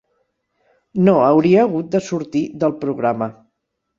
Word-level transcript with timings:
No 1.09 1.13
hauria 1.25 1.59
hagut 1.67 1.93
de 1.95 2.01
sortir 2.07 2.43
del 2.65 2.75
programa. 2.87 3.31